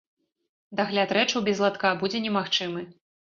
Дагляд 0.79 1.13
рэчаў 1.17 1.43
без 1.49 1.61
латка 1.67 1.93
будзе 2.01 2.23
немагчымы. 2.25 2.81